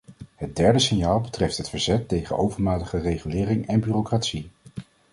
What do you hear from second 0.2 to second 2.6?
Het derde signaal betreft het verzet tegen